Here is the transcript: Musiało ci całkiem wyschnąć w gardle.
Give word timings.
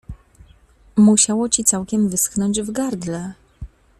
Musiało 0.95 1.49
ci 1.49 1.63
całkiem 1.63 2.09
wyschnąć 2.09 2.61
w 2.61 2.71
gardle. 2.71 3.33